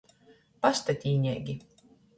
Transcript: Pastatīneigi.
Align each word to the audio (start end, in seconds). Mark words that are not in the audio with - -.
Pastatīneigi. 0.67 1.59